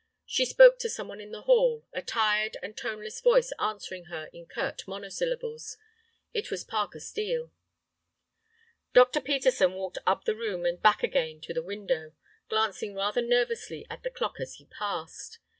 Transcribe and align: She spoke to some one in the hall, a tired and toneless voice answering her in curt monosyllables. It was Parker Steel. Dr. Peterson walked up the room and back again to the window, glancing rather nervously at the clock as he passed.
She 0.25 0.45
spoke 0.45 0.79
to 0.79 0.89
some 0.89 1.07
one 1.09 1.21
in 1.21 1.31
the 1.31 1.43
hall, 1.43 1.85
a 1.93 2.01
tired 2.01 2.57
and 2.63 2.75
toneless 2.75 3.21
voice 3.21 3.53
answering 3.59 4.05
her 4.05 4.31
in 4.33 4.47
curt 4.47 4.87
monosyllables. 4.87 5.77
It 6.33 6.49
was 6.49 6.63
Parker 6.63 6.99
Steel. 6.99 7.51
Dr. 8.93 9.21
Peterson 9.21 9.73
walked 9.73 9.99
up 10.07 10.23
the 10.25 10.33
room 10.35 10.65
and 10.65 10.81
back 10.81 11.03
again 11.03 11.39
to 11.41 11.53
the 11.53 11.61
window, 11.61 12.13
glancing 12.49 12.95
rather 12.95 13.21
nervously 13.21 13.85
at 13.91 14.01
the 14.01 14.09
clock 14.09 14.39
as 14.39 14.55
he 14.55 14.65
passed. 14.65 15.37